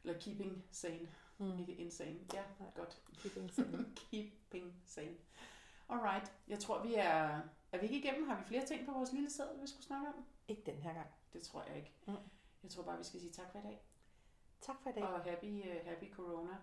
[0.04, 1.08] Eller keeping sane.
[1.38, 1.58] Mm.
[1.58, 2.18] Ikke insane.
[2.34, 2.68] Ja, Nej.
[2.74, 3.02] godt.
[3.22, 3.86] Keeping sane.
[4.10, 5.14] Keeping sane.
[5.88, 6.32] Alright.
[6.48, 7.40] Jeg tror, vi er...
[7.72, 8.28] Er vi ikke igennem?
[8.28, 10.24] Har vi flere ting på vores lille sædel, vi skulle snakke om?
[10.48, 11.06] ikke den her gang.
[11.32, 11.92] Det tror jeg ikke.
[12.06, 12.14] Mm.
[12.62, 13.82] Jeg tror bare, vi skal sige tak for i dag.
[14.60, 15.02] Tak for i dag.
[15.02, 16.56] Og happy, uh, happy corona.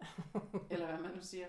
[0.70, 1.46] Eller hvad man nu siger.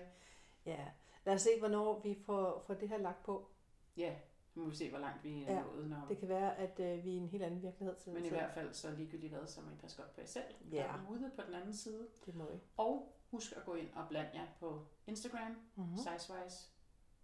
[0.66, 0.86] Ja,
[1.24, 3.48] lad os se, hvornår vi får, får det her lagt på.
[3.96, 4.16] Ja,
[4.48, 5.90] så må vi se, hvor langt vi er Ja, nået.
[5.90, 6.06] Når...
[6.08, 8.28] Det kan være, at øh, vi er i en helt anden virkelighed til Men i
[8.28, 10.54] hvert fald så ligegyldigt hvad, så må I passe godt på jer selv.
[10.72, 10.92] Ja.
[11.06, 12.08] Derude på den anden side.
[12.26, 12.58] Det må vi.
[12.76, 15.90] Og husk at gå ind og blande jer på Instagram, Mm-hmm.
[15.92, 15.96] mm.
[15.98, 16.68] sizewise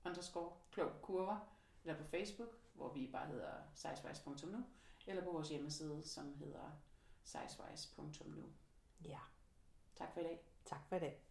[0.06, 1.48] underscore klog kurver,
[1.85, 4.64] eller på Facebook, hvor vi bare hedder sizewise.nu,
[5.07, 6.71] eller på vores hjemmeside, som hedder
[7.25, 8.53] sizewise.nu.
[9.05, 9.18] Ja,
[9.97, 10.40] Tak for i dag.
[10.64, 11.23] tak for i dag.